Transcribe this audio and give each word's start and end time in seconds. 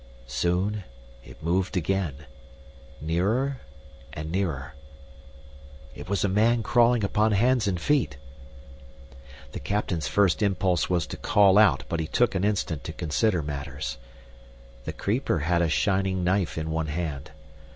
Soon 0.25 0.83
it 1.23 1.43
moved 1.43 1.77
again, 1.77 2.25
nearer 2.99 3.61
and 4.13 4.31
nearer. 4.31 4.73
It 5.93 6.09
was 6.09 6.23
a 6.23 6.27
man 6.27 6.63
crawling 6.63 7.03
upon 7.03 7.33
hands 7.33 7.67
and 7.67 7.79
feet! 7.79 8.17
The 9.51 9.59
captain's 9.59 10.07
first 10.07 10.41
impulse 10.41 10.89
was 10.89 11.05
to 11.05 11.17
call 11.17 11.59
out, 11.59 11.83
but 11.87 11.99
he 11.99 12.07
took 12.07 12.33
an 12.33 12.43
instant 12.43 12.83
to 12.85 12.93
consider 12.93 13.43
matters. 13.43 13.99
The 14.85 14.93
creeper 14.93 15.37
had 15.37 15.61
a 15.61 15.69
shining 15.69 16.23
knife 16.23 16.57
in 16.57 16.71
one 16.71 16.87
hand. 16.87 17.29